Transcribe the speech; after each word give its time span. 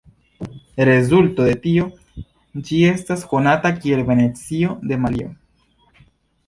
Rezulto 0.87 1.45
de 1.49 1.53
tio, 1.65 1.85
ĝi 2.69 2.81
estas 2.95 3.27
konata 3.35 3.75
kiel 3.83 4.03
"Venecio 4.11 4.79
de 4.93 5.01
Malio". 5.05 5.31